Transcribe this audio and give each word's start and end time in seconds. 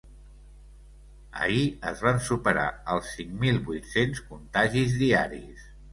Ahir 1.47 1.67
es 1.91 2.01
van 2.07 2.23
superar 2.29 2.65
els 2.95 3.11
cinc 3.19 3.37
mil 3.45 3.61
vuit-cents 3.69 4.27
contagis 4.31 4.97
diaris. 5.03 5.71